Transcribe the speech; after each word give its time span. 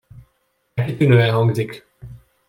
De 0.73 0.83
kitűnően 0.85 1.31
hangzik! 1.33 1.85